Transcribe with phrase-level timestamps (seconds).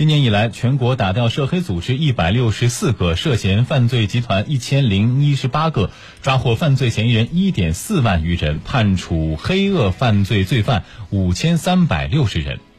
[0.00, 5.90] 今年以来全国打掉涉黑组织一百六十四个涉嫌犯罪集团一千零一十八个
[6.22, 12.69] 抓获犯罪嫌疑人一点四万余人判处黑恶犯罪罪犯五千三百六十人。